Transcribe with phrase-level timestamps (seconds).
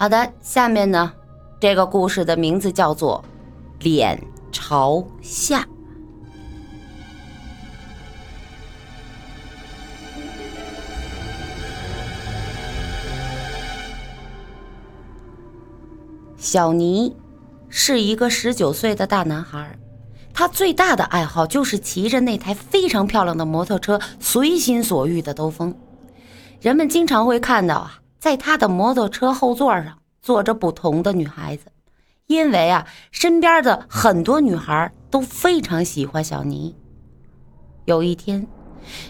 [0.00, 1.12] 好的，下面呢，
[1.58, 3.24] 这个故事的名字叫做
[3.84, 4.16] 《脸
[4.52, 5.60] 朝下》。
[16.36, 17.16] 小尼
[17.68, 19.76] 是一个十九岁的大男孩，
[20.32, 25.76] 他最大的爱好就是骑着那台非常漂亮的摩托车，随心所欲的兜风。
[26.60, 27.98] 人们经常会看到啊。
[28.18, 31.66] 在他的摩托车后座上坐着不同的女孩子，
[32.26, 36.74] 因为啊，身边的很多女孩都非常喜欢小尼。
[37.84, 38.46] 有一天，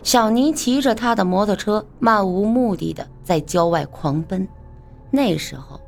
[0.03, 4.47] 小尼骑着他的摩托车，漫无目的的在郊外狂奔。
[5.11, 5.81] 那时候，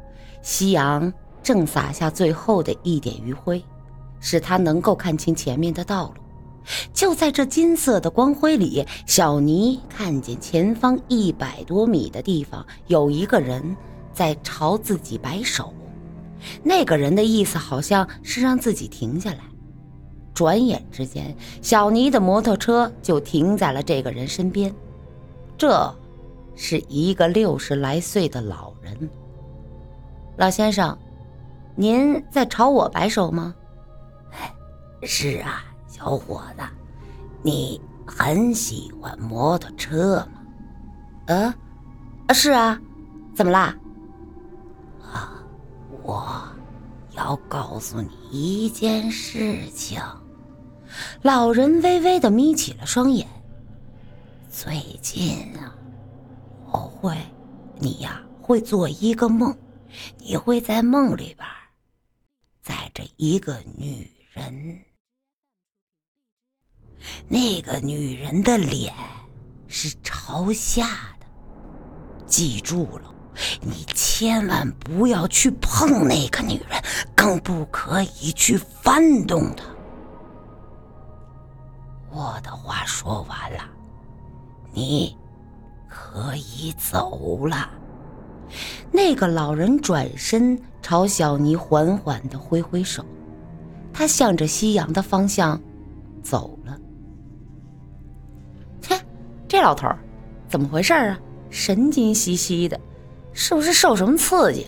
[0.43, 3.63] 夕阳正洒下最后的一点余晖，
[4.19, 6.23] 使他能够看清前面的道路。
[6.93, 13.77] 就在这金色的光辉里，小尼看见前方一百多米的地方有一个人
[14.13, 15.73] 在朝自己摆手，
[16.63, 19.39] 那个人的意思好像是让自己停下来。
[20.33, 24.75] 转眼之间，小尼的摩托车就停在了这个人身边。
[25.59, 25.95] 这
[26.55, 29.11] 是一个六十来岁的老人。
[30.37, 30.97] 老先生，
[31.75, 33.55] 您在朝我摆手吗？
[35.03, 35.65] 是啊。
[36.01, 36.63] 小伙子，
[37.43, 40.41] 你很喜欢摩托车吗？
[41.27, 41.55] 呃，
[42.33, 42.81] 是啊，
[43.35, 43.77] 怎么啦？
[45.03, 45.45] 啊，
[46.03, 46.43] 我
[47.11, 50.01] 要告诉你一件事情。
[51.21, 53.29] 老人微微的眯起了双眼。
[54.49, 55.77] 最近啊，
[56.73, 57.15] 我会，
[57.79, 59.55] 你呀会做一个梦，
[60.17, 61.47] 你会在梦里边
[62.63, 64.81] 载着一个女人。
[67.29, 68.93] 那个女人的脸
[69.69, 70.87] 是朝下
[71.21, 71.27] 的，
[72.27, 73.15] 记住了，
[73.61, 76.83] 你千万不要去碰那个女人，
[77.15, 79.65] 更不可以去翻动她。
[82.11, 83.63] 我的话说完了，
[84.73, 85.17] 你
[85.89, 87.71] 可以走了。
[88.91, 93.05] 那个老人转身朝小尼缓缓的挥挥手，
[93.93, 95.61] 他向着夕阳的方向
[96.21, 96.77] 走了。
[99.61, 99.89] 老头
[100.49, 101.19] 怎么回事啊？
[101.51, 102.79] 神经兮兮的，
[103.33, 104.67] 是不是受什么刺激？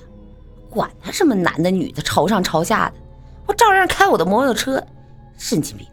[0.68, 2.94] 管他什么男的女的，朝上朝下的，
[3.46, 4.84] 我照样开我的摩托车。
[5.36, 5.86] 神经病！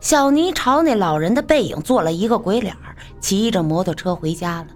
[0.00, 2.74] 小尼朝那老人的背影做了一个鬼脸，
[3.20, 4.68] 骑着摩托车回家了。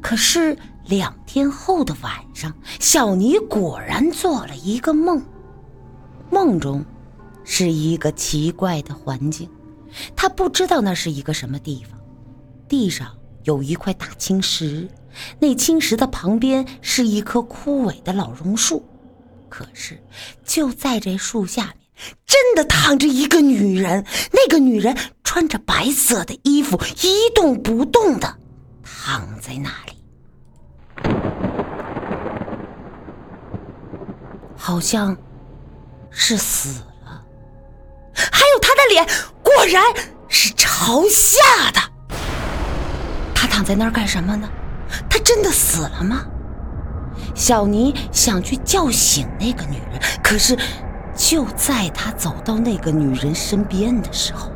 [0.00, 0.56] 可是
[0.86, 5.22] 两天后的晚上，小尼果然做了一个梦，
[6.30, 6.84] 梦中
[7.44, 9.48] 是一个奇怪的环境。
[10.14, 11.98] 他不知道那是一个什么地方，
[12.68, 14.88] 地上有一块大青石，
[15.38, 18.84] 那青石的旁边是一棵枯萎的老榕树，
[19.48, 20.02] 可是
[20.44, 21.76] 就在这树下面，
[22.26, 24.04] 真的躺着一个女人。
[24.32, 28.36] 那个女人穿着白色的衣服，一动不动的
[28.82, 29.92] 躺在那里，
[34.56, 35.16] 好像
[36.10, 37.24] 是死了。
[38.14, 39.06] 还有她的脸。
[39.46, 39.82] 果然
[40.28, 41.80] 是朝下的。
[43.32, 44.48] 他躺在那儿干什么呢？
[45.08, 46.26] 他真的死了吗？
[47.34, 50.58] 小尼想去叫醒那个女人，可是
[51.14, 54.50] 就在他走到那个女人身边的时候，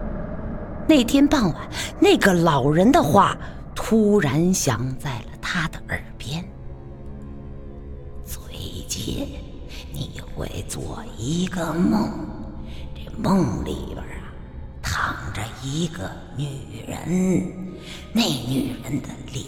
[0.89, 1.69] 那天傍晚
[2.01, 3.37] 那个老人的话
[3.75, 6.45] 突然响在了他的耳边
[8.25, 8.43] ：“最
[8.89, 9.29] 近
[9.93, 12.11] 你会做一个梦，
[12.95, 14.05] 这梦里边。”
[15.01, 17.51] 躺着一个女人，
[18.13, 19.47] 那女人的脸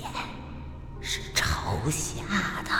[1.02, 2.22] 是朝下
[2.64, 2.70] 的。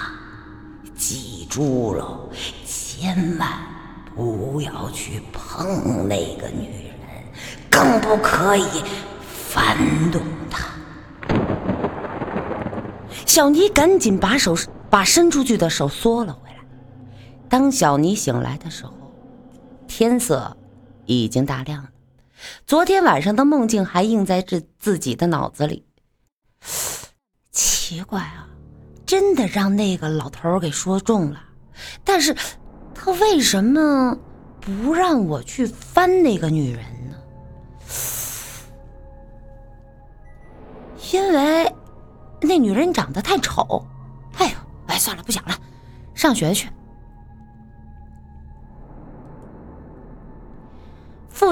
[0.97, 2.19] 记住了，
[2.65, 3.47] 千万
[4.15, 6.97] 不要去碰那个女人，
[7.71, 8.67] 更不可以
[9.29, 9.77] 翻
[10.11, 10.67] 动她。
[13.27, 14.57] 小尼赶紧把手
[14.89, 16.57] 把伸出去的手缩了回来。
[17.51, 18.95] 当小尼醒来的时候，
[19.87, 20.57] 天色
[21.05, 21.91] 已经大亮了。
[22.67, 25.87] 昨天晚上的梦境还印在这自己的脑子里。
[27.51, 28.49] 奇怪啊，
[29.05, 31.43] 真的让那个老头给说中了。
[32.05, 32.35] 但是，
[32.95, 34.17] 他为什么
[34.61, 37.17] 不让我去翻那个女人呢？
[41.13, 41.75] 因为
[42.41, 43.85] 那女人长得太丑。
[44.39, 44.55] 哎呦，
[44.87, 45.59] 哎，算了，不想了，
[46.15, 46.69] 上学去。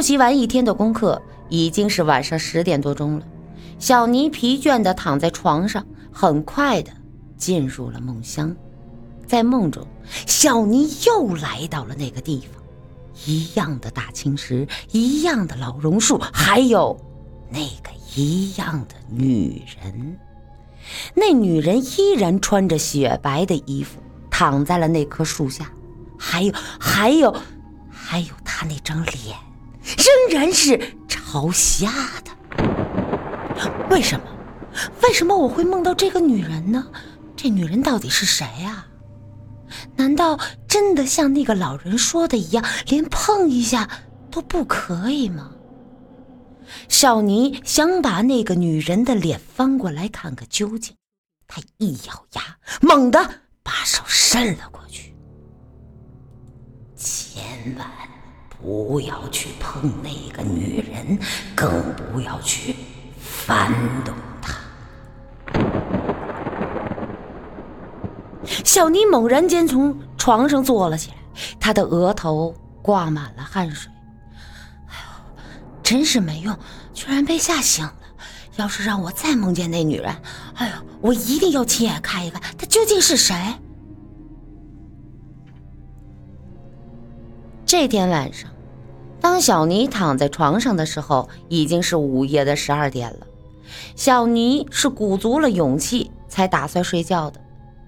[0.00, 1.20] 复习完一天的功课，
[1.50, 3.26] 已经是晚上十点多钟了。
[3.78, 6.90] 小尼疲倦地躺在床上，很快地
[7.36, 8.56] 进入了梦乡。
[9.26, 9.86] 在梦中，
[10.26, 12.62] 小妮又来到了那个地方，
[13.26, 16.98] 一样的大青石，一样的老榕树，还有
[17.50, 20.18] 那个一样的女人。
[21.12, 24.00] 那女人依然穿着雪白的衣服，
[24.30, 25.70] 躺在了那棵树下。
[26.18, 27.36] 还有，还有，
[27.90, 29.36] 还有，她那张脸
[30.00, 31.92] 仍然是朝下
[32.24, 32.30] 的。
[33.90, 34.26] 为什么？
[35.02, 36.86] 为什么我会梦到这个女人呢？
[37.36, 38.86] 这女人到底是谁啊？
[39.96, 43.88] 难道真的像那个老人说的一样，连碰一下
[44.30, 45.52] 都不可以吗？
[46.88, 50.94] 少尼想把那个女人的脸翻过来看个究竟，
[51.46, 52.42] 他一咬牙，
[52.80, 53.18] 猛地
[53.62, 55.14] 把手伸了过去。
[56.94, 57.42] 千
[57.76, 57.86] 万
[58.62, 61.18] 不要去碰那个女人，
[61.54, 62.76] 更不要去
[63.18, 63.72] 翻
[64.04, 64.54] 动她。
[68.64, 71.16] 小妮猛然间从床上坐了起来，
[71.58, 73.90] 她的额头挂满了汗水。
[74.88, 75.42] 哎呦，
[75.82, 76.56] 真是没用，
[76.92, 77.94] 居然被吓醒了！
[78.56, 80.14] 要是让我再梦见那女人，
[80.54, 83.34] 哎呦，我一定要亲眼看一看她究竟是谁。
[87.70, 88.50] 这天晚上，
[89.20, 93.28] 当小尼躺在床上的时候，已经是午夜的十二点了。
[93.94, 97.40] 小尼是鼓足了勇气才打算睡觉的。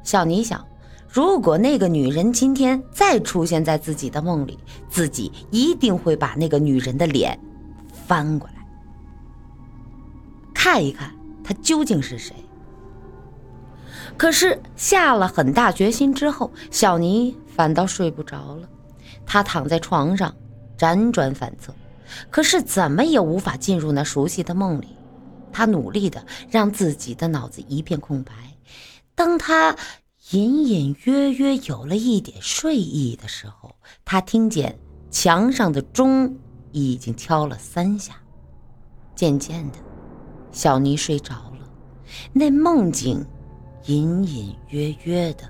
[0.05, 0.64] 小尼想，
[1.08, 4.56] 如果那个女人今天再出现在自己的梦里，
[4.88, 7.37] 自己一定会把那个女人的脸
[8.06, 8.64] 翻过来，
[10.55, 11.12] 看一看
[11.43, 12.37] 她究竟是谁。
[14.17, 18.69] 可是下了很大决心之后，小尼反倒睡不着了。
[19.26, 20.35] 他躺在床上，
[20.79, 21.75] 辗转反侧，
[22.31, 24.97] 可是怎么也无法进入那熟悉的梦里。
[25.53, 28.32] 他努力的让自己的脑子一片空白。
[29.14, 29.76] 当他
[30.31, 33.75] 隐隐约约有了一点睡意的时候，
[34.05, 34.79] 他听见
[35.11, 36.35] 墙上的钟
[36.70, 38.14] 已经敲了三下。
[39.14, 39.79] 渐渐的，
[40.50, 41.69] 小妮睡着了，
[42.32, 43.25] 那梦境
[43.85, 45.44] 隐隐约约的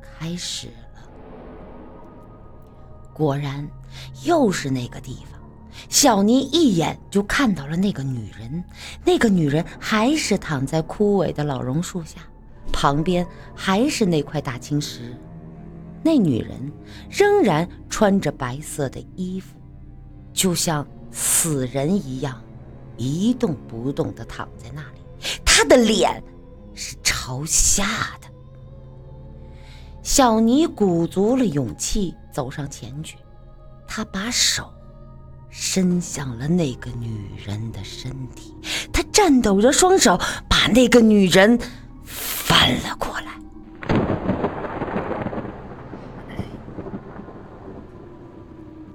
[0.00, 0.68] 开始。
[3.12, 3.68] 果然，
[4.24, 5.40] 又是那个地方。
[5.88, 8.62] 小妮一眼就看到了那个女人，
[9.04, 12.20] 那个女人还是躺在枯萎的老榕树下，
[12.72, 15.16] 旁边还是那块大青石。
[16.02, 16.72] 那女人
[17.10, 19.58] 仍然穿着白色的衣服，
[20.32, 22.42] 就像死人一样，
[22.96, 25.00] 一动不动地躺在那里。
[25.44, 26.22] 她的脸
[26.74, 28.28] 是朝下的。
[30.02, 32.14] 小妮鼓足了勇气。
[32.32, 33.16] 走上前去，
[33.86, 34.72] 他把手
[35.48, 38.54] 伸向了那个女人的身体，
[38.92, 40.18] 他颤抖着双手
[40.48, 41.58] 把那个女人
[42.04, 43.26] 翻了过来。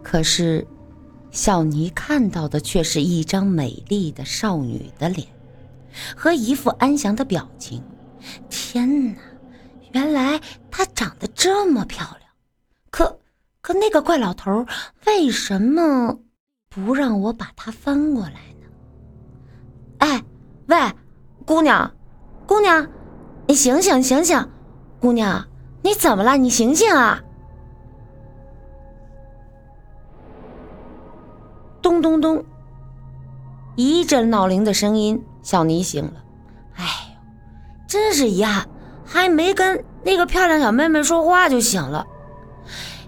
[0.02, 0.66] 可是，
[1.32, 5.28] 小妮看到的却是一张美丽的少女的脸，
[6.16, 7.84] 和一副安详的表情。
[8.50, 9.20] 天哪，
[9.92, 10.40] 原来
[10.72, 12.25] 她长得这么漂亮！
[13.66, 13.74] 可。
[13.74, 14.66] 那个怪老头
[15.06, 16.20] 为什么
[16.70, 18.68] 不让我把它翻过来呢？
[20.00, 20.24] 哎，
[20.68, 20.78] 喂，
[21.46, 21.92] 姑娘，
[22.48, 22.88] 姑娘，
[23.48, 24.50] 你醒醒醒醒！
[25.00, 25.46] 姑娘，
[25.84, 26.38] 你怎么了？
[26.38, 27.22] 你醒醒啊！
[31.82, 32.44] 咚咚咚，
[33.76, 36.24] 一阵闹铃的声音，小妮醒了。
[36.76, 37.20] 哎呦，
[37.88, 38.68] 真是遗憾，
[39.06, 42.08] 还没跟那个漂亮小妹妹说话就醒了。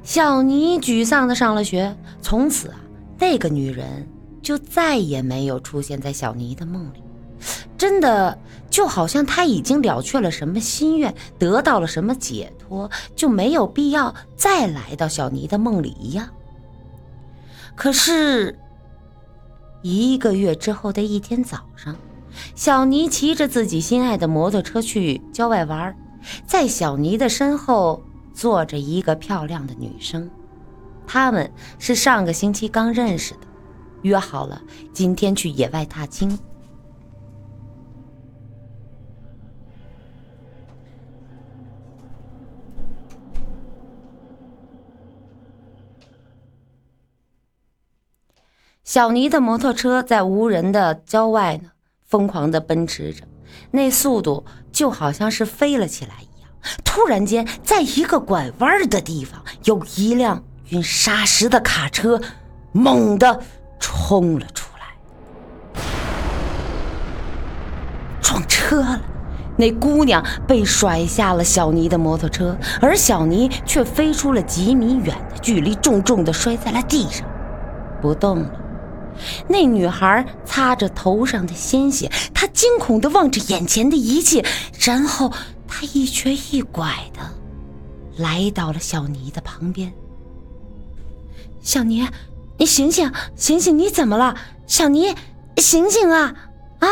[0.07, 2.79] 小妮沮丧的上了学，从此啊，
[3.19, 4.07] 那个女人
[4.41, 7.03] 就再也没有出现在小妮的梦里。
[7.77, 16.29] 真的就好像她已经了却了什么心愿，得到了什么解脱，就没有必要再来到小妮的梦里一样。
[17.75, 18.57] 可是，
[19.81, 21.93] 一个月之后的一天早上，
[22.55, 25.93] 小妮骑着自己心爱的摩托车去郊外玩，
[26.45, 28.01] 在小妮的身后。
[28.37, 30.29] 坐着一个漂亮的女生，
[31.07, 33.47] 他们是上个星期刚认识的，
[34.03, 34.61] 约好了
[34.93, 36.37] 今天去野外踏青。
[48.83, 51.71] 小尼的摩托车在无人的郊外呢，
[52.03, 53.23] 疯狂的奔驰着，
[53.71, 56.36] 那速度就好像是飞了起来一样。
[56.97, 62.19] 突然间，在一个拐弯的地方，有一辆运沙石的卡车
[62.71, 63.39] 猛地
[63.79, 65.81] 冲了出来，
[68.19, 68.99] 撞车了。
[69.55, 77.27] 那姑娘被甩下了小尼的摩托车，而小尼却飞出了几米远的距离，重重的摔在了地上，
[78.01, 78.51] 不动了。
[79.47, 84.43] 那女孩擦着头上的鲜血，她惊恐地望着眼前的一切，
[84.79, 85.31] 然后
[85.67, 87.19] 他一瘸一拐的
[88.17, 89.93] 来到了小尼的旁边。
[91.61, 92.07] 小尼，
[92.57, 94.35] 你醒醒，醒醒，你怎么了？
[94.65, 95.13] 小尼，
[95.57, 96.33] 醒醒啊！
[96.79, 96.87] 啊！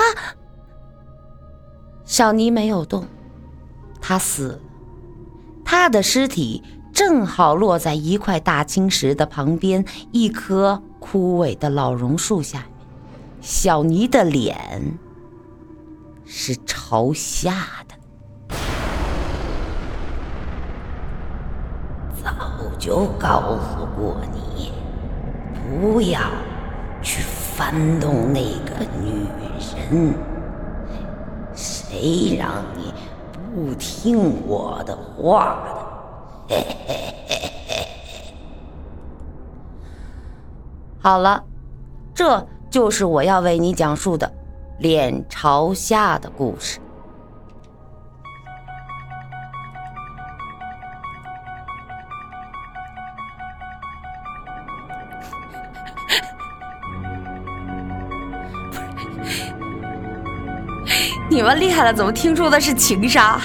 [2.04, 3.08] 小尼没有动，
[4.02, 4.60] 他死了，
[5.64, 6.64] 他的尸体
[6.94, 12.70] 正好落在一块大青石的旁边，一棵枯萎的老榕树下面。
[13.42, 14.98] 小尼的脸
[16.26, 17.96] 是朝下的。
[22.24, 22.32] 早
[22.78, 24.72] 就告诉过你，
[25.82, 26.20] 不要
[27.02, 29.26] 去翻动那个女
[29.90, 30.14] 人。
[31.54, 32.94] 谁让你
[33.54, 35.64] 不听我的话
[36.50, 36.56] 的？
[36.56, 36.96] 嘿嘿
[37.28, 37.88] 嘿嘿！
[41.00, 41.44] 好了，
[42.14, 44.32] 这就是我要为你讲述的
[44.80, 46.80] 脸朝下的故事。
[61.46, 63.40] 们厉害了，怎么听出的是情杀？